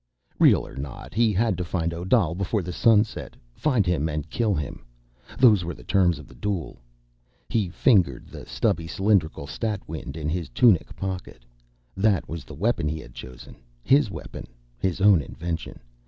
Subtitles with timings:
[0.39, 3.35] Real or not, he had to find Odal before the sun set.
[3.53, 4.83] Find him and kill him.
[5.37, 6.81] Those were the terms of the duel.
[7.49, 11.45] He fingered the stubby cylinderical stat wind in his tunic pocket.
[11.95, 14.47] That was the weapon he had chosen, his weapon,
[14.79, 15.79] his own invention.